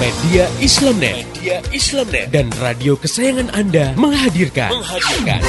[0.00, 5.44] Media Islamnet, Media Islamnet dan radio kesayangan Anda menghadirkan, menghadirkan.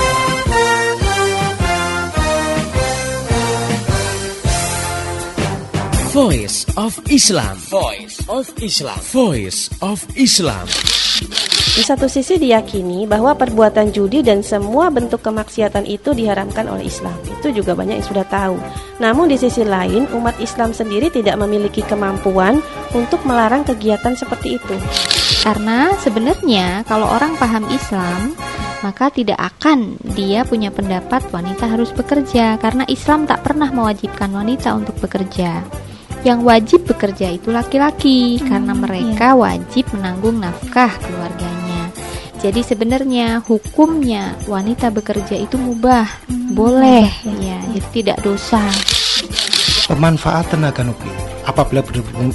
[6.11, 7.55] Voice of Islam.
[7.71, 8.99] Voice of Islam.
[9.15, 10.67] Voice of Islam.
[11.71, 17.15] Di satu sisi diyakini bahwa perbuatan judi dan semua bentuk kemaksiatan itu diharamkan oleh Islam.
[17.23, 18.59] Itu juga banyak yang sudah tahu.
[18.99, 22.59] Namun di sisi lain, umat Islam sendiri tidak memiliki kemampuan
[22.91, 24.75] untuk melarang kegiatan seperti itu.
[25.47, 28.35] Karena sebenarnya kalau orang paham Islam,
[28.83, 34.75] maka tidak akan dia punya pendapat wanita harus bekerja karena Islam tak pernah mewajibkan wanita
[34.75, 35.63] untuk bekerja
[36.21, 39.39] yang wajib bekerja itu laki-laki hmm, karena mereka iya.
[39.39, 41.60] wajib menanggung nafkah keluarganya.
[42.41, 47.05] Jadi sebenarnya hukumnya wanita bekerja itu mubah, hmm, boleh
[47.37, 48.65] ya, jadi tidak dosa.
[49.85, 51.13] Pemanfaatan tenaga nuklir
[51.45, 51.85] apabila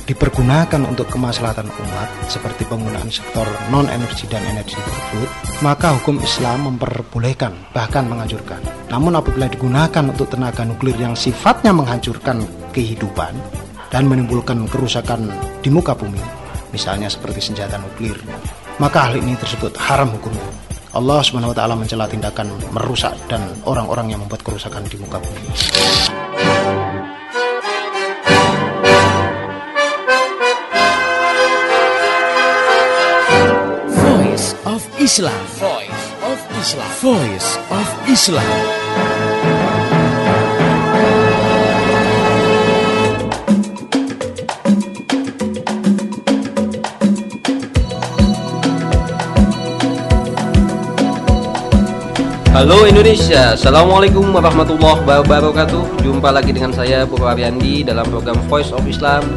[0.06, 5.28] dipergunakan untuk kemaslahatan umat seperti penggunaan sektor non energi dan energi tersebut,
[5.66, 8.62] maka hukum Islam memperbolehkan bahkan menghancurkan.
[8.86, 13.34] Namun apabila digunakan untuk tenaga nuklir yang sifatnya menghancurkan kehidupan,
[13.90, 15.30] dan menimbulkan kerusakan
[15.62, 16.22] di muka bumi,
[16.74, 18.18] misalnya seperti senjata nuklir,
[18.76, 20.44] maka hal ini tersebut haram hukumnya.
[20.96, 25.44] Allah Subhanahu wa taala mencela tindakan merusak dan orang-orang yang membuat kerusakan di muka bumi.
[33.92, 35.42] Voice of Islam.
[35.60, 36.90] Voice of Islam.
[37.04, 39.15] Voice of Islam.
[52.56, 56.00] Halo Indonesia, Assalamualaikum warahmatullahi wabarakatuh.
[56.00, 59.28] Jumpa lagi dengan saya Purwa Ariandi dalam program Voice of Islam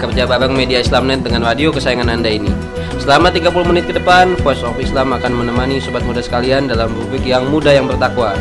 [0.00, 2.48] Kerja bareng media Islamnet dengan radio kesayangan Anda ini.
[2.96, 7.28] Selama 30 menit ke depan, Voice of Islam akan menemani sobat muda sekalian dalam rubrik
[7.28, 8.32] yang muda yang bertakwa.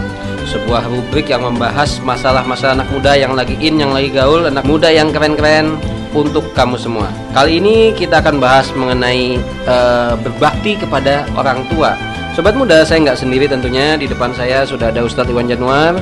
[0.48, 4.88] Sebuah rubrik yang membahas masalah-masalah anak muda yang lagi in, yang lagi gaul Anak muda
[4.96, 5.76] yang keren-keren
[6.16, 7.12] untuk kamu semua.
[7.36, 12.00] Kali ini kita akan bahas mengenai uh, berbakti kepada orang tua
[12.42, 13.94] Sobat muda, saya nggak sendiri tentunya.
[13.94, 15.94] Di depan saya sudah ada Ustadz Iwan Januar.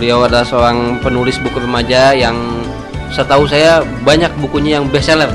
[0.00, 2.32] Beliau adalah seorang penulis buku remaja yang
[3.12, 5.28] setahu saya banyak bukunya yang bestseller.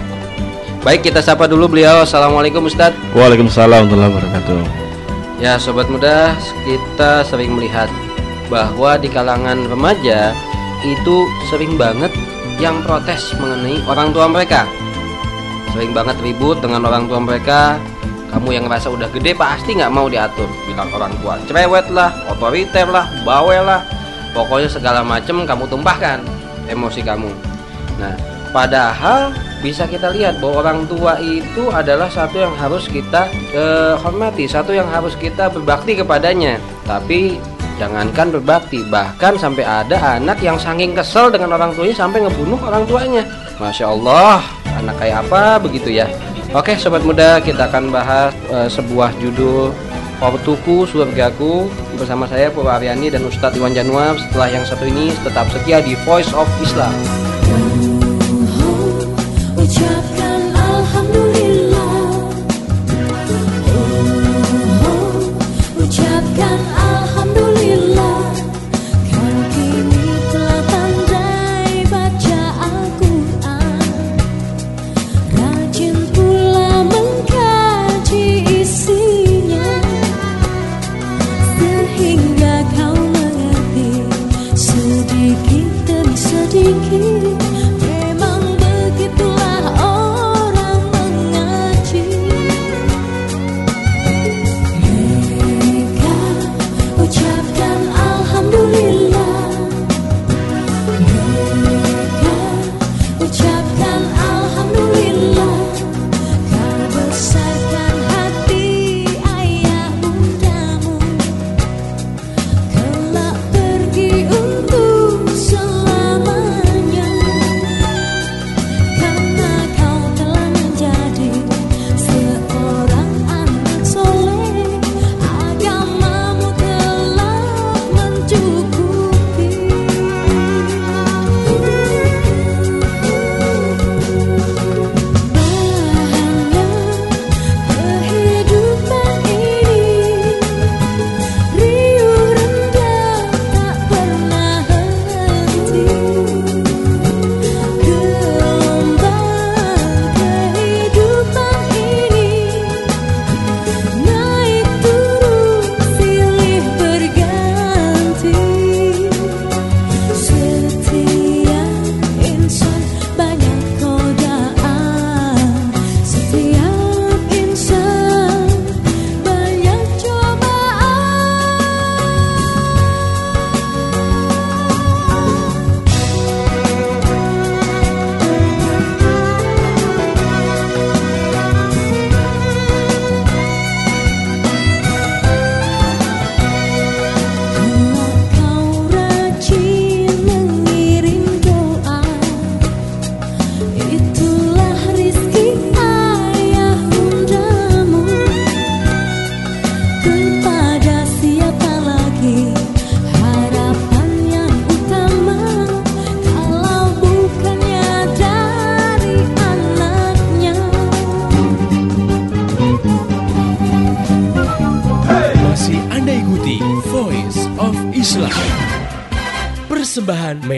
[0.82, 2.02] Baik, kita sapa dulu beliau.
[2.02, 2.98] Assalamualaikum Ustadz.
[3.14, 4.60] Waalaikumsalam warahmatullahi wabarakatuh.
[5.38, 6.34] Ya, sobat muda,
[6.66, 7.94] kita sering melihat
[8.50, 10.34] bahwa di kalangan remaja
[10.82, 12.10] itu sering banget
[12.58, 14.66] yang protes mengenai orang tua mereka.
[15.78, 17.78] Sering banget ribut dengan orang tua mereka,
[18.30, 20.48] kamu yang ngerasa udah gede pasti nggak mau diatur.
[20.70, 23.82] Bilang orang tua cerewet lah otoriter lah bawel lah.
[24.32, 26.22] Pokoknya segala macem kamu tumpahkan
[26.70, 27.30] emosi kamu.
[27.98, 28.14] Nah
[28.54, 34.46] padahal bisa kita lihat bahwa orang tua itu adalah satu yang harus kita eh, hormati
[34.46, 36.62] satu yang harus kita berbakti kepadanya.
[36.86, 37.42] Tapi
[37.82, 42.86] jangankan berbakti bahkan sampai ada anak yang saking kesel dengan orang tuanya sampai ngebunuh orang
[42.86, 43.26] tuanya.
[43.58, 44.46] Masya Allah
[44.80, 46.08] anak kayak apa begitu ya
[46.50, 49.70] Oke sobat muda kita akan bahas uh, sebuah judul
[50.18, 55.46] Portuku Surgaku bersama saya Purwa Aryani dan Ustadz Iwan Januar setelah yang satu ini tetap
[55.54, 56.90] setia di Voice of Islam.
[82.00, 82.29] Sedikit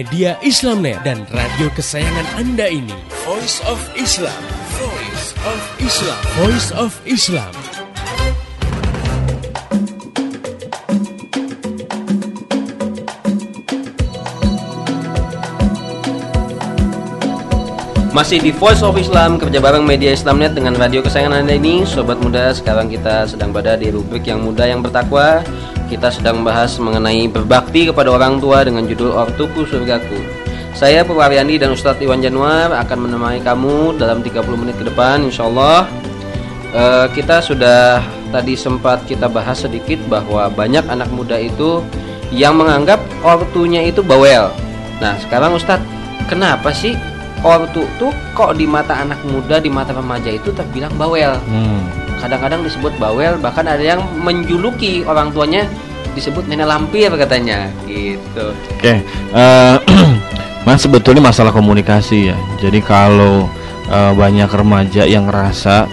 [0.02, 2.98] media Islamnet dan radio kesayangan Anda ini.
[3.22, 4.34] Voice of Islam.
[4.82, 6.22] Voice of Islam.
[6.42, 7.54] Voice of Islam.
[18.10, 22.18] Masih di Voice of Islam kerja bareng media Islamnet dengan radio kesayangan anda ini Sobat
[22.18, 25.46] muda sekarang kita sedang berada di rubrik yang muda yang bertakwa
[25.92, 30.16] Kita sedang membahas mengenai berbakti kepada orang tua dengan judul Ortuku Surgaku.
[30.72, 35.52] Saya Purwaryandi dan Ustadz Iwan Januar akan menemani kamu dalam 30 menit ke depan Insya
[35.52, 35.92] Allah
[36.72, 38.00] uh, Kita sudah
[38.32, 41.84] tadi sempat kita bahas sedikit bahwa banyak anak muda itu
[42.32, 44.48] yang menganggap ortunya itu bawel.
[45.04, 45.84] Nah sekarang Ustadz
[46.32, 46.96] kenapa sih
[47.44, 51.36] ortu tuh kok di mata anak muda di mata remaja itu terbilang bawel?
[51.52, 52.01] Hmm.
[52.22, 55.66] Kadang-kadang disebut bawel bahkan ada yang menjuluki orang tuanya
[56.14, 59.02] disebut nenek lampir katanya gitu Oke,
[59.34, 59.76] eh,
[60.68, 62.38] mas sebetulnya masalah komunikasi ya.
[62.62, 63.48] Jadi kalau
[63.90, 65.88] eh, banyak remaja yang ngerasa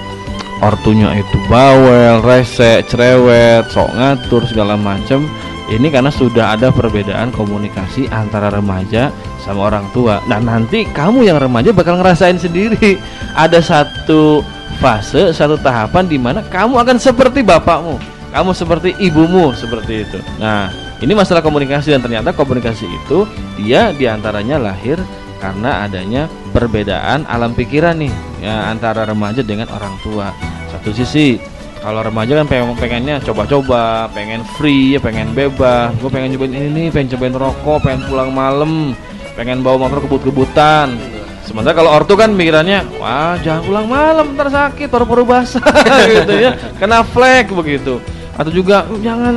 [0.59, 5.23] ortunya itu bawel, rese, cerewet, sok ngatur segala macam,
[5.71, 9.15] ini karena sudah ada perbedaan komunikasi antara remaja
[9.45, 10.19] sama orang tua.
[10.27, 12.99] Nah nanti kamu yang remaja bakal ngerasain sendiri.
[13.39, 14.43] Ada satu
[14.77, 17.97] fase, satu tahapan di mana kamu akan seperti bapakmu,
[18.31, 20.19] kamu seperti ibumu, seperti itu.
[20.37, 20.69] Nah
[21.01, 23.25] ini masalah komunikasi dan ternyata komunikasi itu
[23.57, 25.01] dia di antaranya lahir
[25.39, 28.11] karena adanya perbedaan alam pikiran nih
[28.43, 30.35] ya antara remaja dengan orang tua.
[30.69, 31.39] Satu sisi
[31.79, 35.95] kalau remaja kan pengen pengennya coba-coba, pengen free, pengen bebas.
[36.03, 38.99] Gue pengen cobain ini pengen cobain rokok, pengen pulang malam,
[39.39, 41.18] pengen bawa motor kebut-kebutan.
[41.49, 45.65] Sementara kalau ortu kan pikirannya, wah jangan pulang malam, ntar sakit, paru-paru basah
[46.13, 48.05] gitu ya, kena flek begitu.
[48.37, 49.35] Atau juga "Mm, jangan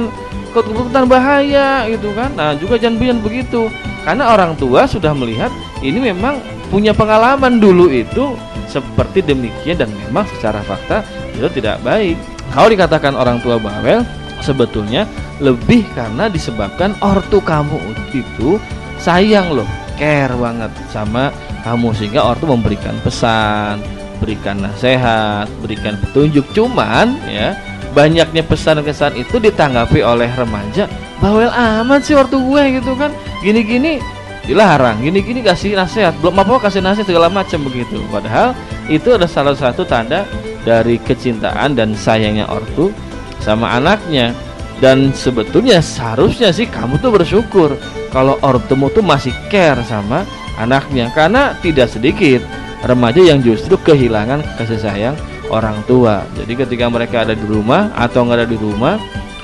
[0.51, 2.35] kebut-kebutan bahaya gitu kan.
[2.35, 3.71] Nah juga jangan jangan begitu,
[4.03, 5.47] karena orang tua sudah melihat
[5.79, 8.35] ini memang punya pengalaman dulu itu
[8.67, 12.19] seperti demikian dan memang secara fakta itu tidak baik.
[12.51, 14.03] Kalau dikatakan orang tua bawel,
[14.43, 15.07] sebetulnya
[15.39, 17.79] lebih karena disebabkan ortu kamu
[18.11, 18.59] itu
[18.99, 21.31] sayang loh, care banget sama
[21.63, 23.81] kamu sehingga ortu memberikan pesan,
[24.21, 26.45] berikan nasihat, berikan petunjuk.
[26.53, 27.57] Cuman ya
[27.91, 30.85] banyaknya pesan-kesan itu ditanggapi oleh remaja.
[31.21, 33.13] Bawel amat sih ortu gue gitu kan.
[33.41, 34.01] Gini-gini
[34.45, 36.17] dilarang gini-gini kasih nasihat.
[36.21, 38.01] Belum apa kasih nasihat segala macam begitu.
[38.09, 38.57] Padahal
[38.89, 40.25] itu ada salah satu tanda
[40.61, 42.93] dari kecintaan dan sayangnya ortu
[43.41, 44.33] sama anaknya.
[44.81, 47.77] Dan sebetulnya seharusnya sih kamu tuh bersyukur
[48.09, 50.25] kalau ortumu tuh masih care sama
[50.59, 51.11] anaknya.
[51.13, 52.41] Karena tidak sedikit
[52.85, 55.15] remaja yang justru kehilangan kasih sayang
[55.53, 56.25] orang tua.
[56.33, 58.97] Jadi ketika mereka ada di rumah atau nggak ada di rumah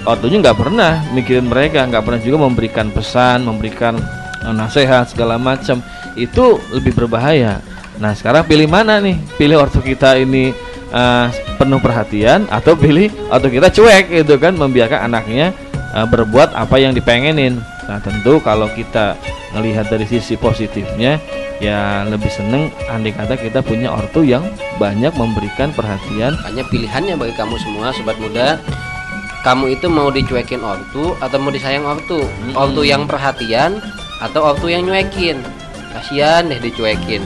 [0.08, 4.00] ortunya nggak pernah mikirin mereka nggak pernah juga memberikan pesan memberikan
[4.42, 5.84] eh, nasihat segala macam.
[6.18, 7.62] Itu lebih berbahaya.
[8.02, 9.18] Nah sekarang pilih mana nih?
[9.38, 10.50] Pilih ortu kita ini
[10.90, 11.28] eh,
[11.60, 15.54] penuh perhatian atau pilih ortu kita cuek gitu kan membiarkan anaknya
[15.94, 19.16] eh, berbuat apa yang dipengenin nah tentu kalau kita
[19.56, 21.18] melihat dari sisi positifnya
[21.58, 24.46] ya lebih seneng andai kata kita punya ortu yang
[24.78, 26.38] banyak memberikan perhatian.
[26.38, 28.62] Makanya pilihannya bagi kamu semua sobat muda.
[29.42, 32.26] Kamu itu mau dicuekin ortu atau mau disayang ortu?
[32.54, 33.80] Ortu yang perhatian
[34.20, 35.40] atau ortu yang nyuekin?
[35.94, 37.24] Kasihan deh dicuekin.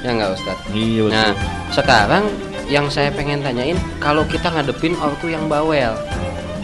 [0.00, 1.12] Ya nggak Ustadz iya betul.
[1.12, 1.30] Nah,
[1.68, 2.24] sekarang
[2.70, 5.92] yang saya pengen tanyain, kalau kita ngadepin ortu yang bawel,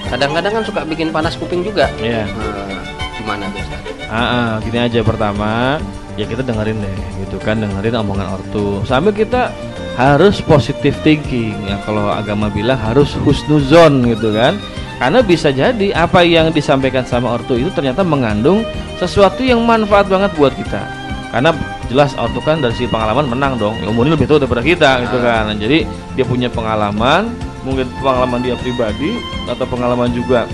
[0.09, 1.93] kadang-kadang kan suka bikin panas kuping juga.
[2.01, 2.25] Iya.
[2.25, 2.96] Nah,
[3.27, 3.63] gimana tuh?
[4.07, 5.83] Ah, ah, gini aja pertama
[6.15, 8.87] ya kita dengerin deh gitu kan dengerin omongan ortu.
[8.87, 9.51] Sambil kita
[9.99, 14.55] harus positive thinking ya kalau agama bilang harus husnuzon gitu kan.
[15.03, 18.63] Karena bisa jadi apa yang disampaikan sama ortu itu ternyata mengandung
[18.97, 20.87] sesuatu yang manfaat banget buat kita.
[21.35, 21.51] Karena
[21.91, 25.19] jelas ortu kan dari segi pengalaman menang dong ya, umurnya lebih tua daripada kita gitu
[25.21, 25.51] kan.
[25.51, 27.29] Nah, jadi dia punya pengalaman
[27.67, 29.19] mungkin pengalaman dia pribadi
[29.51, 30.47] atau pengalaman juga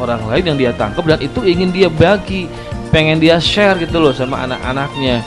[0.00, 2.50] orang lain yang dia tangkap dan itu ingin dia bagi
[2.94, 5.22] pengen dia share gitu loh sama anak-anaknya.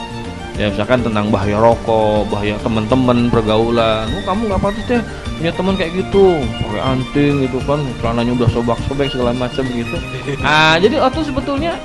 [0.58, 4.10] Ya misalkan tentang bahaya rokok bahaya teman-teman pergaulan.
[4.10, 5.02] Oh, kamu nggak patut deh
[5.38, 6.34] punya teman kayak gitu
[6.66, 9.96] pakai anting gitu kan celananya udah sobak-sobek segala macam gitu.
[10.42, 11.78] Ah jadi waktu sebetulnya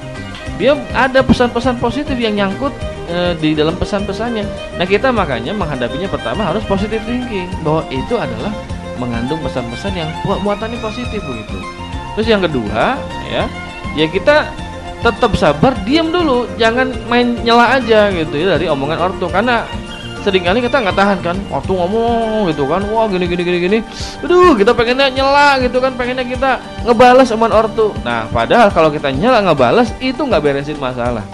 [0.58, 2.74] dia ada pesan-pesan positif yang nyangkut
[3.14, 4.46] eh, di dalam pesan-pesannya.
[4.82, 8.50] Nah kita makanya menghadapinya pertama harus positive thinking bahwa itu adalah
[8.98, 11.83] mengandung pesan-pesan yang muatannya positif begitu
[12.14, 12.98] terus yang kedua
[13.30, 13.44] ya
[13.98, 14.50] ya kita
[15.04, 16.48] tetap sabar diam dulu.
[16.56, 19.68] Jangan main nyela aja gitu ya dari omongan ortu karena
[20.24, 21.38] sering kali kita nggak tahan kan.
[21.52, 23.78] Ortu ngomong gitu kan wah gini gini gini gini.
[24.24, 29.12] Aduh kita pengennya nyela gitu kan pengennya kita ngebalas omongan ortu nah padahal kalau kita
[29.12, 31.28] nyela ngebalas itu nggak beresin masalah.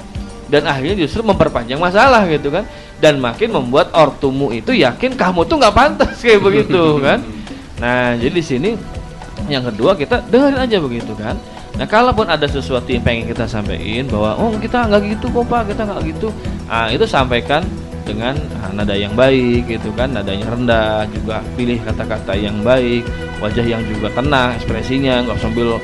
[0.50, 2.66] Dan akhirnya justru memperpanjang masalah gitu kan.
[2.98, 7.22] Dan makin membuat ortumu itu yakin kamu tuh nggak pantas kayak begitu kan.
[7.78, 8.70] Nah jadi di sini
[9.48, 11.40] yang kedua kita dengerin aja begitu kan.
[11.80, 15.72] Nah kalaupun ada sesuatu yang pengen kita sampaikan bahwa oh kita nggak gitu kok pak
[15.72, 16.28] kita nggak gitu.
[16.68, 17.64] Ah itu sampaikan
[18.04, 21.40] dengan ah, nada yang baik gitu kan nadanya rendah juga.
[21.56, 23.08] Pilih kata-kata yang baik
[23.40, 25.80] wajah yang juga tenang ekspresinya nggak sambil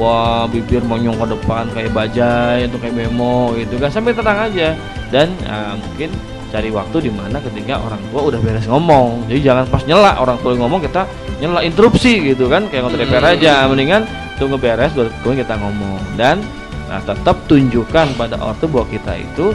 [0.00, 3.92] wah bibir monyong ke depan kayak bajai atau kayak bemo gitu kan.
[3.92, 4.72] Sampai tenang aja.
[5.12, 6.10] Dan uh, mungkin
[6.54, 9.26] cari waktu di mana ketika orang tua udah beres ngomong.
[9.26, 11.02] Jadi jangan pas nyela orang tua ngomong kita
[11.42, 13.66] nyela interupsi gitu kan kayak ngotot DPR aja.
[13.66, 14.06] Mendingan
[14.38, 15.98] tunggu beres baru kita ngomong.
[16.14, 16.38] Dan
[16.86, 19.50] nah, tetap tunjukkan pada orang tua bahwa kita itu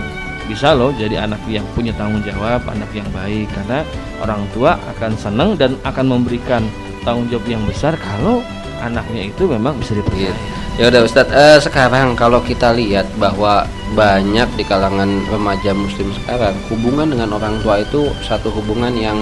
[0.52, 3.48] bisa loh jadi anak yang punya tanggung jawab anak yang baik.
[3.48, 3.88] Karena
[4.20, 6.68] orang tua akan senang dan akan memberikan
[7.08, 8.44] tanggung jawab yang besar kalau
[8.84, 10.36] anaknya itu memang bisa dipercaya.
[10.76, 16.54] Ya udah Ustadz, uh, sekarang kalau kita lihat bahwa banyak di kalangan remaja muslim sekarang
[16.70, 19.18] hubungan dengan orang tua itu satu hubungan yang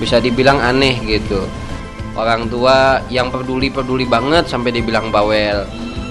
[0.00, 1.44] bisa dibilang aneh gitu.
[2.16, 5.68] Orang tua yang peduli-peduli banget sampai dibilang bawel.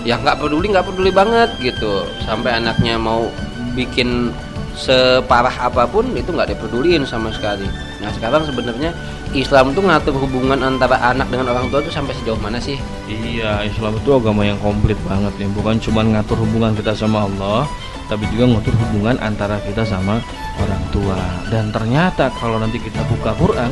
[0.08, 2.06] Yang nggak peduli nggak peduli banget gitu.
[2.24, 3.28] Sampai anaknya mau
[3.74, 4.32] bikin
[4.78, 7.89] separah apa pun itu nggak dipeduliin sama sekali.
[8.00, 8.96] Nah sekarang sebenarnya
[9.36, 12.80] Islam tuh ngatur hubungan antara anak dengan orang tua itu sampai sejauh mana sih?
[13.06, 15.48] Iya, Islam itu agama yang komplit banget ya.
[15.52, 17.68] Bukan cuma ngatur hubungan kita sama Allah,
[18.08, 20.24] tapi juga ngatur hubungan antara kita sama
[20.58, 21.20] orang tua.
[21.52, 23.72] Dan ternyata kalau nanti kita buka Quran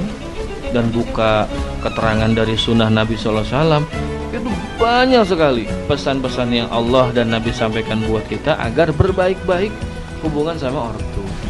[0.75, 1.47] dan buka
[1.79, 3.87] keterangan dari sunnah Nabi SAW
[4.27, 9.71] itu banyak sekali pesan-pesan yang Allah dan Nabi sampaikan buat kita agar berbaik-baik
[10.21, 11.06] hubungan sama orang.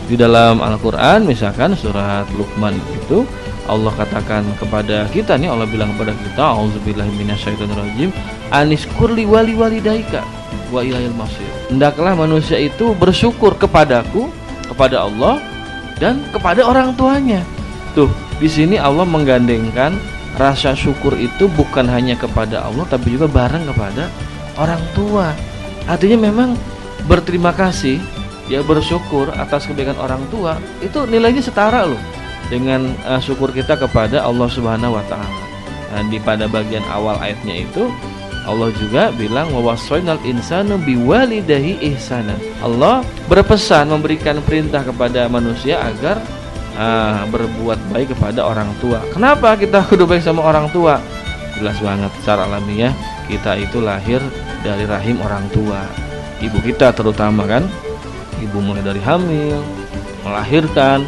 [0.08, 3.28] Di dalam Al-Quran misalkan surat Luqman itu
[3.68, 8.16] Allah katakan kepada kita nih Allah bilang kepada kita auzubillahi minasyaitonirrajim
[8.56, 10.24] anis kurli wali walidaika
[10.72, 11.48] wa ilayil masir.
[11.68, 14.32] Hendaklah manusia itu bersyukur kepadaku
[14.72, 15.44] kepada Allah
[16.00, 17.44] dan kepada orang tuanya.
[17.92, 18.08] Tuh
[18.40, 20.00] di sini Allah menggandengkan
[20.40, 24.08] rasa syukur itu bukan hanya kepada Allah tapi juga bareng kepada
[24.56, 25.36] orang tua.
[25.84, 26.56] Artinya memang
[27.12, 28.00] berterima kasih
[28.48, 32.00] ya bersyukur atas kebaikan orang tua itu nilainya setara loh
[32.48, 35.44] dengan uh, syukur kita kepada Allah Subhanahu wa taala.
[35.88, 37.88] Nah, di pada bagian awal ayatnya itu
[38.48, 42.40] Allah juga bilang wawasoinal insanu biwalidahi ihsana.
[42.64, 46.24] Allah berpesan memberikan perintah kepada manusia agar
[46.80, 49.04] uh, berbuat baik kepada orang tua.
[49.12, 51.04] Kenapa kita kudu baik sama orang tua?
[51.60, 52.96] Jelas banget secara alamiah
[53.28, 54.24] kita itu lahir
[54.64, 55.84] dari rahim orang tua.
[56.40, 57.68] Ibu kita terutama kan,
[58.44, 59.62] ibu mulai dari hamil,
[60.26, 61.08] melahirkan,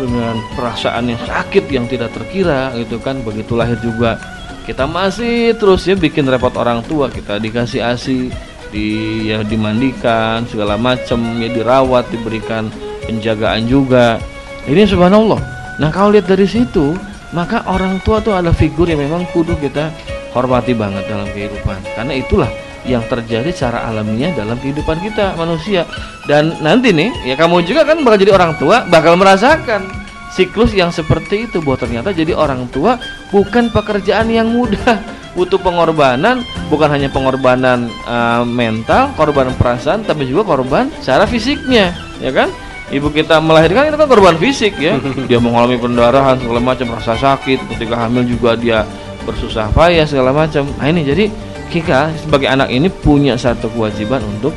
[0.00, 3.20] dengan perasaan yang sakit yang tidak terkira gitu kan.
[3.20, 4.16] Begitu lahir juga
[4.64, 7.12] kita masih terus ya bikin repot orang tua.
[7.12, 8.32] Kita dikasih asi
[8.72, 8.86] di
[9.28, 12.72] ya dimandikan segala macam ya dirawat diberikan
[13.04, 14.16] penjagaan juga.
[14.64, 15.40] Ini subhanallah.
[15.80, 16.96] Nah kalau lihat dari situ
[17.30, 19.92] maka orang tua tuh ada figur yang memang kudu kita
[20.34, 21.78] hormati banget dalam kehidupan.
[21.94, 22.50] Karena itulah
[22.88, 25.84] yang terjadi secara alamiah dalam kehidupan kita manusia.
[26.24, 29.88] Dan nanti nih ya kamu juga kan bakal jadi orang tua bakal merasakan
[30.32, 31.60] siklus yang seperti itu.
[31.60, 32.96] Bahwa ternyata jadi orang tua
[33.28, 35.00] bukan pekerjaan yang mudah.
[35.30, 42.34] Butuh pengorbanan bukan hanya pengorbanan uh, mental korban perasaan tapi juga korban secara fisiknya ya
[42.34, 42.50] kan?
[42.90, 44.98] Ibu kita melahirkan itu kan korban fisik ya.
[45.30, 47.62] Dia mengalami pendarahan segala macam rasa sakit.
[47.70, 48.82] Ketika hamil juga dia
[49.22, 50.66] bersusah payah segala macam.
[50.74, 51.30] Nah ini jadi
[51.70, 54.52] kita sebagai anak ini punya satu kewajiban untuk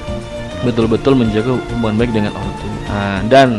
[0.66, 2.76] betul-betul menjaga hubungan baik dengan orang tua.
[2.90, 3.50] Nah, dan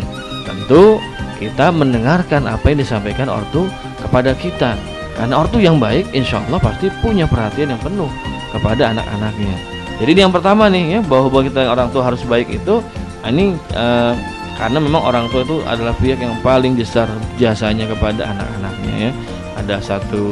[0.44, 0.98] tentu
[1.38, 3.70] kita mendengarkan apa yang disampaikan ortu
[4.02, 4.74] kepada kita.
[5.14, 8.10] Karena ortu yang baik, insya Allah pasti punya perhatian yang penuh
[8.50, 9.54] kepada anak-anaknya.
[10.02, 12.82] Jadi yang pertama nih ya bahwa kita orang tua harus baik itu
[13.22, 14.12] nah ini eh,
[14.58, 17.08] karena memang orang tua itu adalah pihak yang paling besar
[17.40, 19.10] jasanya kepada anak-anaknya ya.
[19.54, 20.24] Ada satu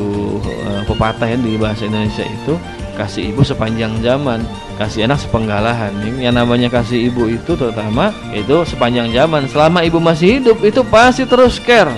[0.42, 2.58] eh, pepatah ya di bahasa Indonesia itu
[2.96, 4.44] kasih ibu sepanjang zaman
[4.76, 5.92] kasih anak sepenggalahan.
[6.18, 9.46] Yang namanya kasih ibu itu terutama itu sepanjang zaman.
[9.48, 11.92] Selama ibu masih hidup itu pasti terus care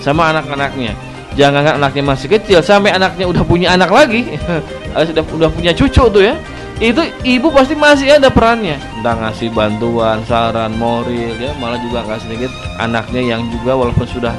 [0.00, 0.96] sama anak-anaknya.
[1.32, 4.36] Jangan kan anaknya masih kecil sampai anaknya udah punya anak lagi.
[5.08, 6.36] Sudah udah punya cucu tuh ya.
[6.76, 8.76] Itu ibu pasti masih ada perannya.
[9.00, 12.52] Entah ngasih bantuan saran moral ya malah juga nggak sedikit.
[12.76, 14.36] Anaknya yang juga walaupun sudah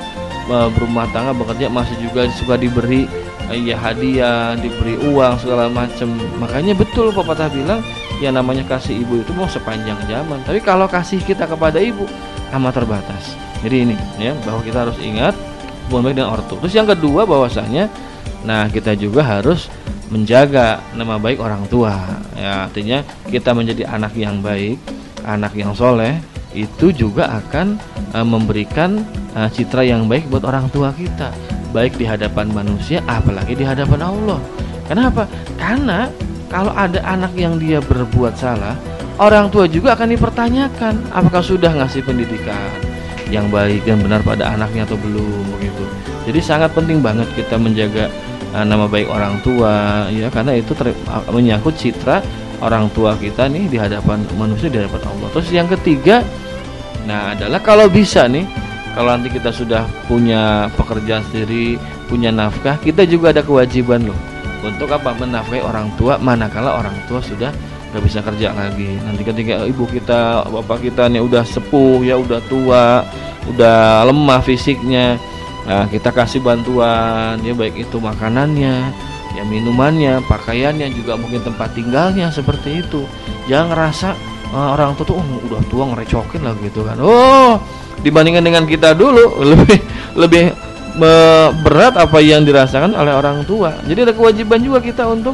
[0.51, 3.09] eh, berumah tangga bekerja masih juga suka diberi
[3.51, 6.15] ya hadiah, diberi uang segala macam.
[6.39, 7.83] Makanya betul pepatah bilang
[8.23, 10.39] yang namanya kasih ibu itu mau sepanjang zaman.
[10.47, 12.07] Tapi kalau kasih kita kepada ibu
[12.55, 13.35] amat terbatas.
[13.59, 15.35] Jadi ini ya bahwa kita harus ingat
[15.87, 16.55] hubungan baik dengan ortu.
[16.63, 17.91] Terus yang kedua bahwasanya
[18.43, 19.71] nah kita juga harus
[20.11, 21.95] menjaga nama baik orang tua.
[22.39, 24.79] Ya artinya kita menjadi anak yang baik
[25.23, 26.19] anak yang soleh
[26.53, 27.79] itu juga akan
[28.13, 29.01] uh, memberikan
[29.33, 31.33] uh, citra yang baik buat orang tua kita
[31.73, 34.39] baik di hadapan manusia apalagi di hadapan Allah.
[34.85, 35.25] Kenapa?
[35.57, 36.07] Karena
[36.47, 38.77] kalau ada anak yang dia berbuat salah
[39.17, 42.69] orang tua juga akan dipertanyakan apakah sudah ngasih pendidikan
[43.33, 45.83] yang baik dan benar pada anaknya atau belum begitu.
[46.29, 48.13] Jadi sangat penting banget kita menjaga
[48.53, 50.93] uh, nama baik orang tua ya karena itu ter,
[51.33, 52.21] menyangkut citra
[52.61, 55.27] orang tua kita nih di hadapan manusia di hadapan Allah.
[55.33, 56.21] Terus yang ketiga
[57.03, 58.47] Nah, adalah kalau bisa nih,
[58.93, 64.19] kalau nanti kita sudah punya pekerjaan sendiri, punya nafkah, kita juga ada kewajiban loh
[64.63, 67.51] untuk apa menafkahi orang tua manakala orang tua sudah
[67.91, 68.95] nggak bisa kerja lagi.
[69.03, 73.03] Nanti ketika ibu kita, bapak kita nih udah sepuh ya, udah tua,
[73.53, 75.17] udah lemah fisiknya,
[75.67, 78.93] nah kita kasih bantuan ya baik itu makanannya,
[79.35, 83.03] ya minumannya, pakaiannya juga mungkin tempat tinggalnya seperti itu.
[83.51, 84.09] Jangan ngerasa
[84.53, 87.57] uh, orang tua tuh oh, udah tua ngerecokin lah gitu kan oh
[88.01, 89.79] dibandingkan dengan kita dulu lebih
[90.17, 90.43] lebih
[91.65, 95.33] berat apa yang dirasakan oleh orang tua jadi ada kewajiban juga kita untuk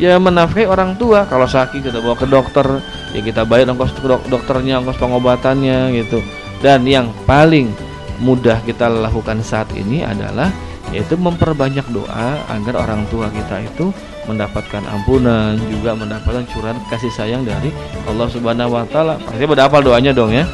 [0.00, 2.64] ya menafkahi orang tua kalau sakit kita bawa ke dokter
[3.12, 6.20] ya kita bayar ongkos dok dokternya ongkos pengobatannya gitu
[6.60, 7.72] dan yang paling
[8.20, 10.52] mudah kita lakukan saat ini adalah
[10.92, 13.94] yaitu memperbanyak doa agar orang tua kita itu
[14.26, 17.70] mendapatkan ampunan juga mendapatkan curahan kasih sayang dari
[18.06, 19.14] Allah Subhanahu wa taala.
[19.22, 20.44] Pasti pada doanya dong ya.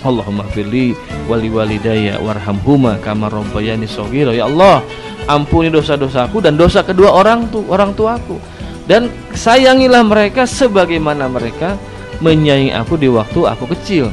[0.00, 0.96] Allahumma firli
[1.28, 4.32] wali walidayya warhamhuma kama rabbayani shaghira.
[4.32, 4.80] Ya Allah,
[5.28, 8.40] ampuni dosa-dosaku dan dosa kedua orang tu orang tuaku.
[8.88, 11.78] Dan sayangilah mereka sebagaimana mereka
[12.24, 14.10] menyayangi aku di waktu aku kecil.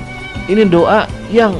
[0.48, 1.56] Ini doa yang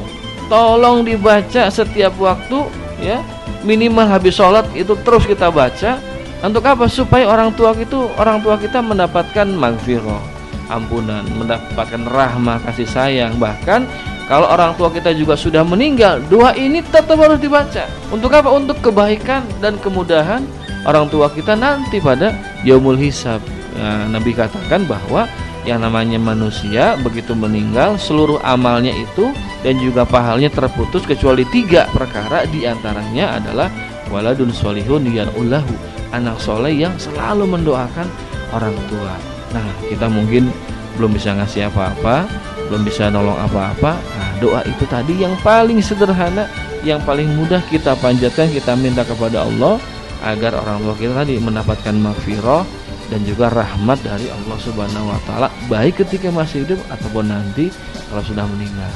[0.46, 2.58] tolong dibaca setiap waktu
[3.00, 3.20] ya.
[3.58, 5.98] Minimal habis sholat itu terus kita baca
[6.38, 6.86] untuk apa?
[6.86, 10.22] Supaya orang tua itu orang tua kita mendapatkan magfirah,
[10.70, 13.34] ampunan, mendapatkan rahmah, kasih sayang.
[13.42, 13.82] Bahkan
[14.28, 17.88] kalau orang tua kita juga sudah meninggal, doa ini tetap harus dibaca.
[18.12, 18.52] Untuk apa?
[18.52, 20.44] Untuk kebaikan dan kemudahan
[20.84, 23.40] orang tua kita nanti pada yaumul hisab.
[23.80, 25.24] Nah, Nabi katakan bahwa
[25.64, 29.32] yang namanya manusia begitu meninggal seluruh amalnya itu
[29.64, 33.68] dan juga pahalnya terputus kecuali tiga perkara di antaranya adalah
[34.12, 35.74] waladun solihun ulahu
[36.12, 38.08] anak soleh yang selalu mendoakan
[38.52, 39.14] orang tua.
[39.56, 40.52] Nah, kita mungkin
[40.96, 42.28] belum bisa ngasih apa-apa,
[42.68, 43.98] belum bisa nolong apa-apa.
[43.98, 46.46] Nah, doa itu tadi yang paling sederhana,
[46.84, 49.80] yang paling mudah kita panjatkan, kita minta kepada Allah
[50.22, 52.62] agar orang tua kita tadi mendapatkan maghfirah
[53.08, 57.72] dan juga rahmat dari Allah Subhanahu wa taala baik ketika masih hidup ataupun nanti
[58.12, 58.94] kalau sudah meninggal.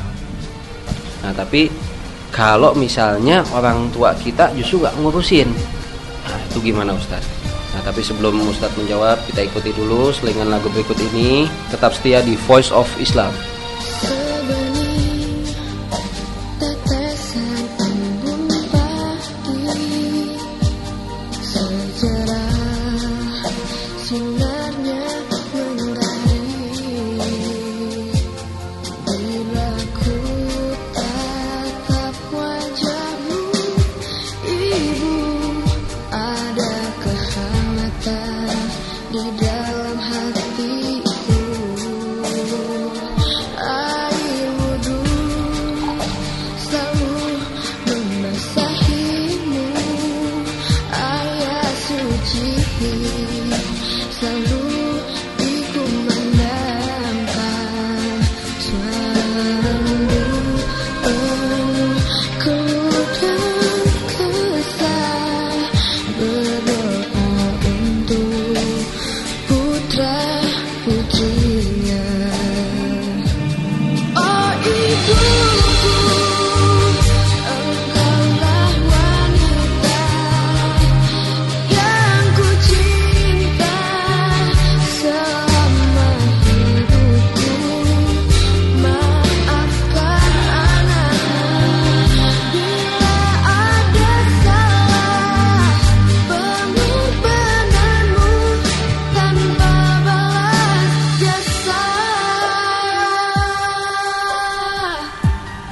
[1.23, 1.71] Nah, tapi
[2.35, 5.49] kalau misalnya orang tua kita justru nggak ngurusin
[6.23, 7.25] Nah, itu gimana Ustaz?
[7.73, 11.49] Nah, tapi sebelum Ustadz menjawab, kita ikuti dulu selingan lagu berikut ini.
[11.73, 13.33] Tetap setia di Voice of Islam.
[13.81, 14.22] So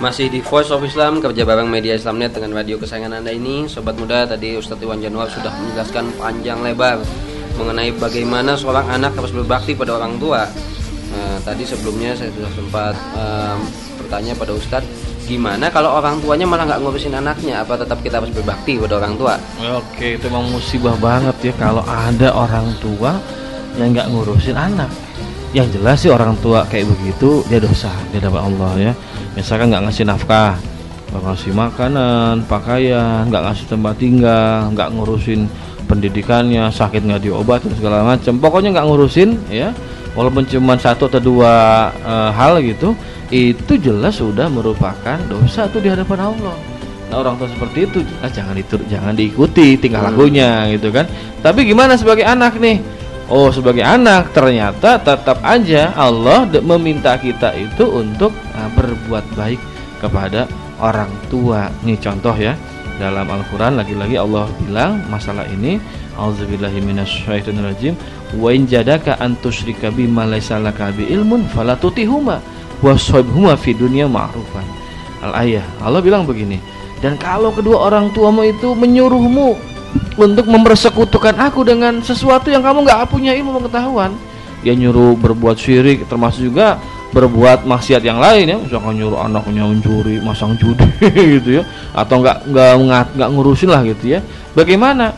[0.01, 3.69] Masih di Voice of Islam kerja bareng media Islamnet dengan radio kesayangan Anda ini.
[3.69, 7.05] Sobat muda tadi Ustadz Iwan Januar sudah menjelaskan panjang lebar
[7.61, 10.49] Mengenai bagaimana seorang anak harus berbakti pada orang tua.
[11.13, 13.61] Nah, Tadi sebelumnya saya sudah sempat um,
[14.01, 14.89] bertanya pada Ustadz
[15.29, 17.61] Gimana kalau orang tuanya malah nggak ngurusin anaknya?
[17.61, 19.37] Apa tetap kita harus berbakti pada orang tua?
[19.77, 23.21] Oke itu memang musibah banget ya Kalau ada orang tua
[23.77, 24.89] yang nggak ngurusin anak.
[25.53, 28.93] Yang jelas sih orang tua kayak begitu dia dosa dia dapat Allah ya
[29.40, 30.55] misalkan nggak ngasih nafkah
[31.11, 35.48] nggak ngasih makanan pakaian nggak ngasih tempat tinggal nggak ngurusin
[35.88, 39.72] pendidikannya sakit nggak diobatin segala macam pokoknya nggak ngurusin ya
[40.12, 42.94] walaupun cuma satu atau dua e, hal gitu
[43.33, 46.59] itu jelas sudah merupakan dosa tuh di hadapan Allah
[47.11, 50.14] Nah orang tua seperti itu jelas jangan ditur, jangan diikuti tingkah hmm.
[50.14, 51.11] lakunya gitu kan.
[51.42, 52.79] Tapi gimana sebagai anak nih?
[53.31, 59.62] Oh sebagai anak ternyata tetap aja Allah meminta kita itu untuk uh, berbuat baik
[60.03, 60.51] kepada
[60.83, 61.71] orang tua.
[61.87, 62.59] Nih contoh ya
[62.99, 65.79] dalam Al-Quran lagi-lagi Allah bilang masalah ini
[66.19, 67.95] Auzubillahiminasyaitonirrajim
[68.35, 72.43] wa in jadaka an tusyrika bima laysa laka bi ilmun fala tutihuma
[72.83, 74.66] wa sahibhuma fi dunya ma'rufan.
[75.23, 76.59] Al-ayah Allah bilang begini
[76.99, 79.55] dan kalau kedua orang tuamu itu menyuruhmu
[80.18, 84.14] untuk mempersekutukan aku dengan sesuatu yang kamu nggak punya ilmu pengetahuan,
[84.61, 90.23] dia nyuruh berbuat syirik termasuk juga berbuat maksiat yang lain ya, misalkan nyuruh anaknya mencuri,
[90.23, 90.87] masang judi
[91.38, 91.62] gitu ya,
[91.94, 94.20] atau nggak nggak nggak ngurusin lah gitu ya.
[94.55, 95.11] Bagaimana?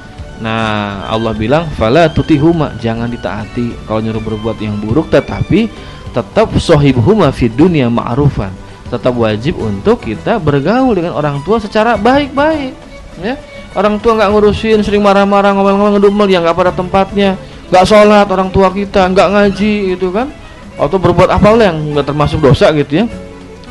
[0.43, 3.87] Nah, Allah bilang fala tutihuma, jangan ditaati.
[3.87, 5.71] Kalau nyuruh berbuat yang buruk tetapi
[6.11, 8.51] tetap sohibhuma fid dunia ma'rufan.
[8.89, 12.77] Tetap wajib untuk kita bergaul dengan orang tua secara baik-baik
[13.21, 13.37] ya
[13.73, 16.29] orang tua nggak ngurusin sering marah-marah ngomel-ngomel ngedumel.
[16.29, 17.31] Yang nggak pada tempatnya.
[17.73, 20.29] Nggak sholat orang tua kita nggak ngaji gitu kan.
[20.77, 23.07] Atau berbuat apa yang nggak termasuk dosa gitu ya.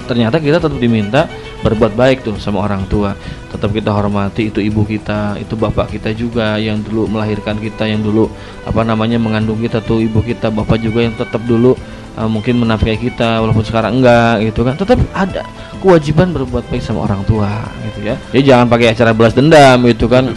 [0.09, 1.29] Ternyata kita tetap diminta
[1.61, 3.13] berbuat baik tuh sama orang tua.
[3.53, 8.01] Tetap kita hormati itu ibu kita itu bapak kita juga yang dulu melahirkan kita yang
[8.01, 8.27] dulu
[8.65, 11.77] apa namanya mengandung kita tuh ibu kita bapak juga yang tetap dulu
[12.17, 14.75] uh, mungkin menafkahi kita walaupun sekarang enggak gitu kan.
[14.75, 15.41] Tetap ada
[15.79, 17.49] kewajiban berbuat baik sama orang tua
[17.91, 18.15] gitu ya.
[18.33, 20.31] Jadi jangan pakai acara balas dendam gitu kan.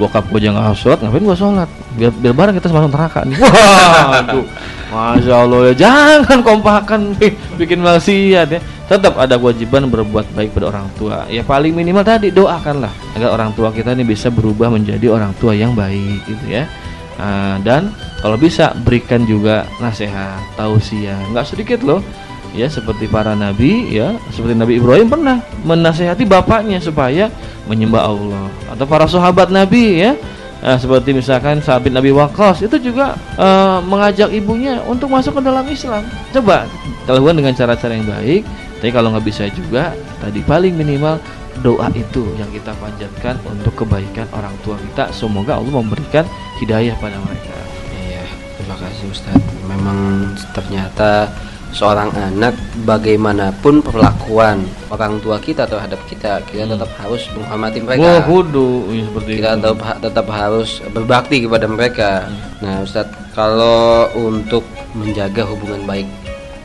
[0.00, 1.68] Bokap gue jangan sholat ngapain gue sholat?
[2.00, 3.36] Biar biar bareng kita masuk neraka nih.
[4.10, 4.46] Waduh
[4.90, 7.14] masya allah ya jangan kompakan
[7.60, 8.60] bikin maksiat ya.
[8.90, 11.22] Tetap ada kewajiban berbuat baik pada orang tua.
[11.30, 15.54] Ya paling minimal tadi doakanlah agar orang tua kita ini bisa berubah menjadi orang tua
[15.54, 16.66] yang baik gitu ya
[17.18, 21.18] Nah, dan kalau bisa berikan juga nasihat, tausiah.
[21.32, 22.04] Nggak sedikit loh.
[22.50, 27.30] Ya, seperti para nabi ya, seperti Nabi Ibrahim pernah menasehati bapaknya supaya
[27.70, 28.50] menyembah Allah.
[28.74, 30.18] Atau para sahabat Nabi ya,
[30.60, 35.64] Nah, seperti misalkan sahabat Nabi Waqqas itu juga uh, mengajak ibunya untuk masuk ke dalam
[35.64, 36.04] Islam.
[36.36, 36.68] Coba
[37.08, 38.44] lakukan dengan cara-cara yang baik.
[38.80, 41.16] Tapi kalau nggak bisa juga, tadi paling minimal
[41.60, 46.24] doa itu yang kita panjatkan untuk kebaikan orang tua kita semoga Allah memberikan
[46.62, 47.56] hidayah pada mereka
[48.00, 48.24] iya
[48.56, 51.28] terima kasih Ustadz memang ternyata
[51.70, 56.74] seorang anak bagaimanapun perlakuan orang tua kita terhadap kita kita hmm.
[56.74, 59.58] tetap harus menghormati mereka Wah, kudu ya, seperti kita itu.
[59.62, 62.64] tetap tetap harus berbakti kepada mereka hmm.
[62.64, 64.66] nah Ustadz kalau untuk
[64.98, 66.08] menjaga hubungan baik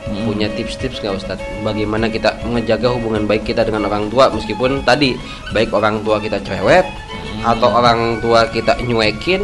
[0.08, 0.24] hmm.
[0.26, 5.18] punya tips-tips nggak Ustadz bagaimana kita menjaga hubungan baik kita dengan orang tua meskipun tadi
[5.50, 7.42] baik orang tua kita cerewet hmm.
[7.42, 9.42] atau orang tua kita nyuekin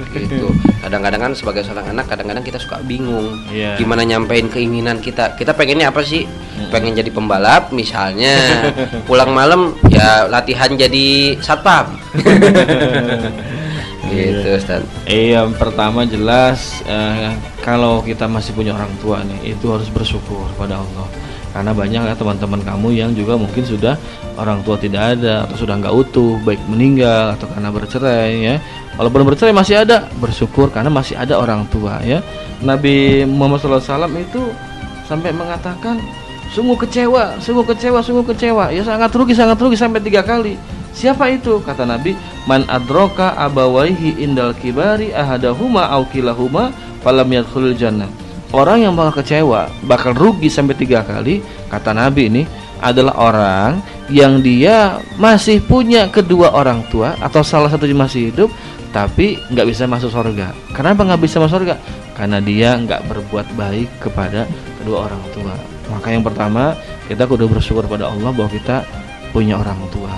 [0.16, 0.48] gitu
[0.80, 3.76] kadang-kadang kan sebagai seorang anak kadang-kadang kita suka bingung yeah.
[3.76, 6.72] gimana nyampein keinginan kita kita pengennya apa sih hmm.
[6.72, 8.64] pengen jadi pembalap misalnya
[9.08, 11.92] pulang malam ya latihan jadi satpam
[14.10, 14.58] gitu iya.
[14.58, 14.82] Ustaz.
[15.06, 20.82] Iya, pertama jelas uh, kalau kita masih punya orang tua nih, itu harus bersyukur pada
[20.82, 21.06] Allah.
[21.50, 23.98] Karena banyak ya teman-teman kamu yang juga mungkin sudah
[24.38, 28.54] orang tua tidak ada atau sudah nggak utuh, baik meninggal atau karena bercerai ya.
[28.94, 32.22] Kalau belum bercerai masih ada, bersyukur karena masih ada orang tua ya.
[32.62, 34.52] Nabi Muhammad SAW itu
[35.10, 35.98] sampai mengatakan
[36.54, 38.70] sungguh kecewa, sungguh kecewa, sungguh kecewa.
[38.70, 40.54] Ya sangat rugi, sangat rugi sampai tiga kali.
[40.90, 41.62] Siapa itu?
[41.62, 48.10] Kata Nabi, man adroka abawaihi indal kibari ahadahuma au kilahuma falam yadkhulul jannah.
[48.50, 51.38] Orang yang bakal kecewa, bakal rugi sampai tiga kali,
[51.70, 52.42] kata Nabi ini
[52.82, 53.78] adalah orang
[54.10, 58.50] yang dia masih punya kedua orang tua atau salah satu masih hidup,
[58.90, 60.50] tapi nggak bisa masuk surga.
[60.74, 61.78] Kenapa nggak bisa masuk surga?
[62.18, 64.50] Karena dia nggak berbuat baik kepada
[64.82, 65.54] kedua orang tua.
[65.94, 66.74] Maka yang pertama
[67.06, 68.82] kita kudu bersyukur pada Allah bahwa kita
[69.30, 70.10] punya orang tua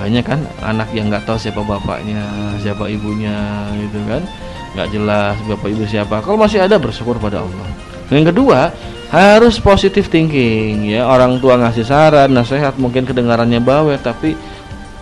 [0.00, 2.24] banyak kan anak yang nggak tahu siapa bapaknya
[2.64, 4.24] siapa ibunya gitu kan.
[4.72, 6.24] Nggak jelas bapak ibu siapa.
[6.24, 7.68] Kalau masih ada bersyukur pada Allah.
[8.08, 8.72] Yang kedua
[9.12, 11.04] harus positif thinking ya.
[11.04, 14.32] Orang tua ngasih saran nasihat mungkin kedengarannya bawel tapi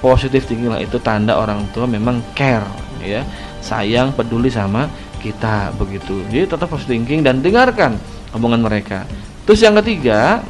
[0.03, 2.67] positif thinking lah itu tanda orang tua memang care
[2.99, 3.23] ya.
[3.63, 4.91] Sayang peduli sama
[5.23, 6.27] kita begitu.
[6.27, 7.95] Jadi tetap positif thinking dan dengarkan
[8.35, 9.07] omongan mereka.
[9.47, 10.43] Terus yang ketiga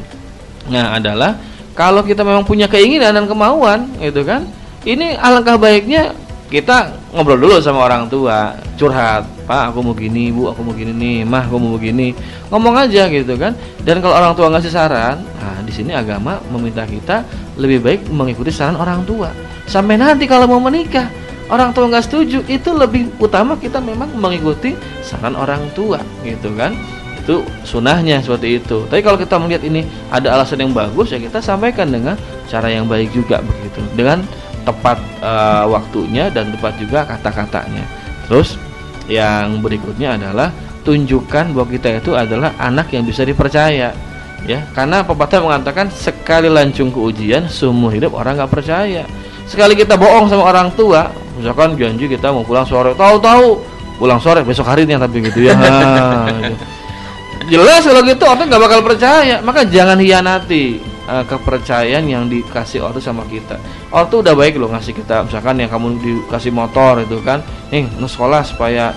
[0.73, 1.37] nah adalah
[1.79, 4.43] kalau kita memang punya keinginan dan kemauan gitu kan
[4.83, 6.11] ini alangkah baiknya
[6.51, 10.93] kita ngobrol dulu sama orang tua curhat pak aku mau gini bu aku mau gini
[10.93, 12.13] nih mah aku mau begini
[12.49, 13.53] ngomong aja gitu kan.
[13.85, 17.25] Dan kalau orang tua ngasih saran nah di sini agama meminta kita
[17.61, 19.33] lebih baik mengikuti saran orang tua.
[19.69, 21.09] Sampai nanti kalau mau menikah
[21.49, 26.77] orang tua nggak setuju itu lebih utama kita memang mengikuti saran orang tua gitu kan
[27.29, 28.89] itu sunahnya seperti itu.
[28.89, 32.17] Tapi kalau kita melihat ini ada alasan yang bagus ya kita sampaikan dengan
[32.49, 33.85] cara yang baik juga begitu.
[33.93, 34.25] Dengan
[34.65, 37.85] tepat uh, waktunya dan tepat juga kata-katanya.
[38.33, 38.57] Terus
[39.13, 40.49] yang berikutnya adalah
[40.89, 43.93] tunjukkan bahwa kita itu adalah anak yang bisa dipercaya
[44.49, 44.59] ya.
[44.73, 49.05] Karena pepatah mengatakan sekali lancung ke ujian seumur hidup orang nggak percaya.
[49.45, 53.63] Sekali kita bohong sama orang tua misalkan janji kita mau pulang sore tahu-tahu
[53.95, 55.55] pulang sore besok hari harinya tapi gitu ya.
[56.49, 56.78] Gitu.
[57.49, 59.41] Jelas kalau gitu orang nggak bakal percaya.
[59.41, 63.57] Maka jangan hianati uh, kepercayaan yang dikasih ortu sama kita.
[63.91, 67.41] Ortu udah baik loh ngasih kita misalkan yang kamu dikasih motor itu kan.
[67.73, 68.93] Nih nu sekolah supaya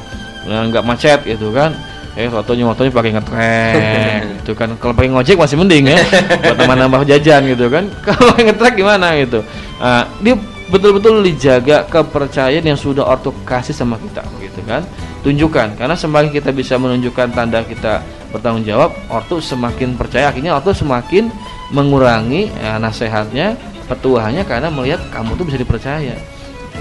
[0.45, 1.73] eh, nggak uh, macet gitu kan.
[2.11, 3.75] Eh fotonya motornya pakai ngetrek
[4.43, 4.75] gitu kan.
[4.75, 5.99] Kalau pakai ngojek masih mending ya
[6.43, 7.87] buat teman nambah jajan gitu kan.
[8.05, 9.39] Kalau pakai ngetrek gimana gitu.
[9.79, 10.35] Uh, dia
[10.71, 14.87] betul-betul dijaga kepercayaan yang sudah ortu kasih sama kita gitu kan
[15.21, 15.77] tunjukkan.
[15.77, 18.01] Karena semakin kita bisa menunjukkan tanda kita
[18.33, 20.29] bertanggung jawab ortu semakin percaya.
[20.29, 21.29] Akhirnya ortu semakin
[21.71, 23.55] mengurangi ya, nasihatnya
[23.87, 26.15] petuahnya karena melihat kamu tuh bisa dipercaya.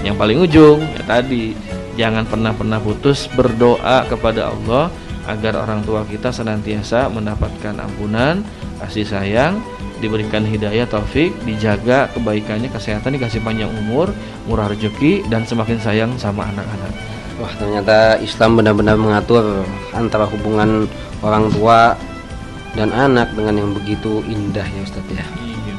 [0.01, 1.53] Yang paling ujung ya tadi
[1.99, 4.89] jangan pernah pernah putus berdoa kepada Allah
[5.29, 8.41] agar orang tua kita senantiasa mendapatkan ampunan
[8.81, 9.61] kasih sayang
[10.01, 14.09] diberikan hidayah taufik dijaga kebaikannya kesehatan dikasih panjang umur
[14.49, 17.10] murah rezeki dan semakin sayang sama anak-anak
[17.41, 19.65] wah ternyata Islam benar-benar mengatur
[19.97, 20.85] antara hubungan
[21.25, 21.97] orang tua
[22.77, 25.25] dan anak dengan yang begitu indah ya Ustadz ya.
[25.25, 25.75] Iya.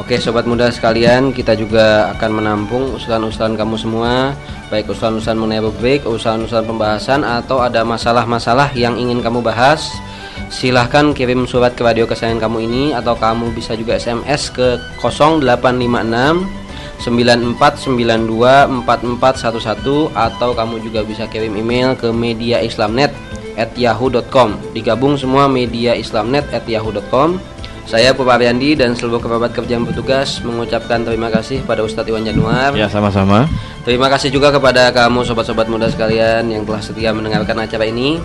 [0.00, 4.32] Oke sobat muda sekalian kita juga akan menampung usulan-usulan kamu semua
[4.72, 9.92] Baik usulan-usulan mengenai rubrik, usulan-usulan pembahasan Atau ada masalah-masalah yang ingin kamu bahas
[10.48, 16.61] Silahkan kirim surat ke radio kesayangan kamu ini Atau kamu bisa juga SMS ke 0856
[17.02, 23.10] 9492 4411 Atau kamu juga bisa kirim email ke media islamnet
[23.58, 27.42] at yahoo.com Digabung semua media islamnet at yahoo.com
[27.82, 32.22] Saya Papa Ariandi dan seluruh kerabat kerja yang bertugas Mengucapkan terima kasih pada Ustadz Iwan
[32.22, 32.72] Januar.
[32.78, 33.50] Ya sama-sama.
[33.82, 38.22] Terima kasih juga kepada kamu sobat-sobat muda sekalian Yang telah setia mendengarkan acara ini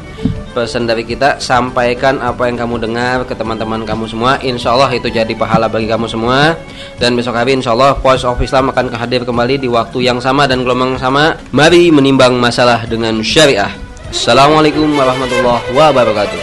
[0.57, 4.41] Pesan dari kita Sampaikan apa yang kamu dengar ke teman-teman kamu semua.
[4.41, 6.57] Insya Allah itu jadi pahala bagi kamu semua.
[6.97, 10.49] Dan besok hari insya Allah Voice of Islam akan hadir kembali di waktu yang sama
[10.49, 11.37] dan gelombang sama.
[11.53, 13.69] Mari menimbang masalah dengan syariah.
[14.09, 16.41] Assalamualaikum warahmatullahi wabarakatuh.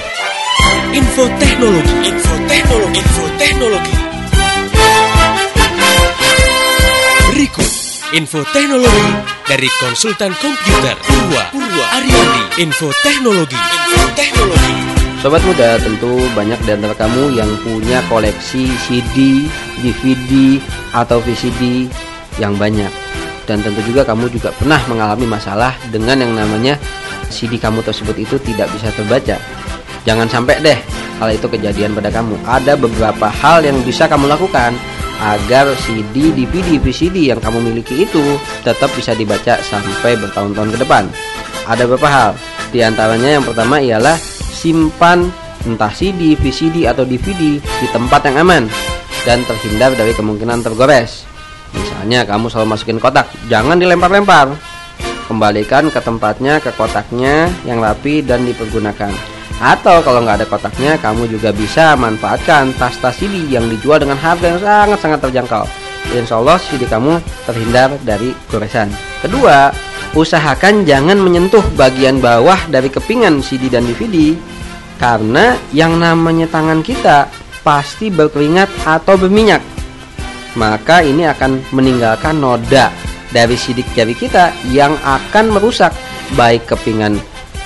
[0.95, 3.95] Info teknologi, info teknologi, info teknologi.
[7.35, 7.84] Berikut
[8.15, 9.11] info teknologi
[9.43, 12.63] dari konsultan komputer Purwa Purwa Ariandi.
[12.63, 14.75] Info teknologi, info teknologi.
[15.19, 19.51] Sobat muda, tentu banyak di antara kamu yang punya koleksi CD,
[19.83, 20.63] DVD,
[20.95, 21.91] atau VCD
[22.39, 22.93] yang banyak.
[23.51, 26.79] Dan tentu juga kamu juga pernah mengalami masalah dengan yang namanya
[27.35, 29.43] CD kamu tersebut itu tidak bisa terbaca.
[30.07, 30.79] Jangan sampai deh
[31.19, 32.39] hal itu kejadian pada kamu.
[32.47, 34.71] Ada beberapa hal yang bisa kamu lakukan
[35.25, 38.21] agar CD, DVD, VCD yang kamu miliki itu
[38.61, 41.09] tetap bisa dibaca sampai bertahun-tahun ke depan.
[41.65, 42.31] Ada beberapa hal.
[42.69, 44.21] Di antaranya yang pertama ialah
[44.53, 45.33] simpan
[45.65, 48.69] entah CD, VCD atau DVD di tempat yang aman
[49.25, 51.25] dan terhindar dari kemungkinan tergores.
[51.73, 54.53] Misalnya kamu selalu masukin kotak, jangan dilempar-lempar
[55.25, 61.31] kembalikan ke tempatnya ke kotaknya yang rapi dan dipergunakan atau kalau nggak ada kotaknya kamu
[61.31, 65.65] juga bisa manfaatkan tas-tas CD yang dijual dengan harga yang sangat-sangat terjangkau.
[66.11, 68.91] Insya Allah CD kamu terhindar dari goresan.
[69.23, 69.71] Kedua
[70.13, 74.35] usahakan jangan menyentuh bagian bawah dari kepingan CD dan DVD
[74.99, 77.31] karena yang namanya tangan kita
[77.65, 79.63] pasti berkeringat atau berminyak.
[80.55, 82.95] Maka ini akan meninggalkan noda
[83.35, 85.91] dari sidik jari kita yang akan merusak
[86.39, 87.19] baik kepingan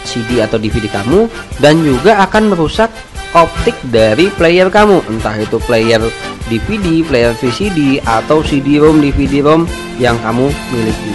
[0.08, 1.28] CD atau DVD kamu
[1.60, 2.88] dan juga akan merusak
[3.36, 6.00] optik dari player kamu entah itu player
[6.48, 9.68] DVD, player VCD atau CD-ROM, DVD-ROM
[10.00, 11.12] yang kamu miliki.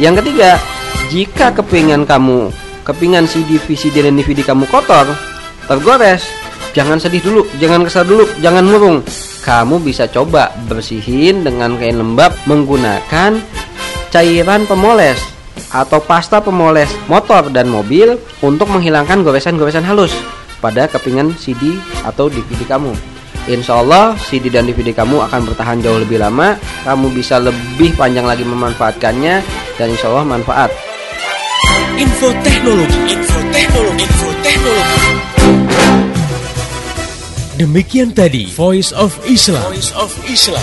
[0.00, 0.50] Yang ketiga,
[1.12, 2.48] jika kepingan kamu,
[2.88, 5.04] kepingan CD, VCD dan DVD kamu kotor,
[5.68, 6.24] tergores,
[6.72, 8.98] jangan sedih dulu, jangan kesal dulu, jangan murung.
[9.44, 13.40] Kamu bisa coba bersihin dengan kain lembab menggunakan
[14.08, 15.37] cairan pemoles
[15.72, 20.12] atau pasta pemoles motor dan mobil untuk menghilangkan goresan-goresan halus
[20.58, 22.92] pada kepingan CD atau DVD kamu.
[23.48, 28.28] Insya Allah CD dan DVD kamu akan bertahan jauh lebih lama Kamu bisa lebih panjang
[28.28, 29.40] lagi memanfaatkannya
[29.80, 30.68] dan insya Allah manfaat.
[31.96, 35.02] Info teknologi, info teknologi, info teknologi.
[37.58, 39.64] Demikian tadi Voice of Islam.
[39.66, 40.62] Voice of Islam.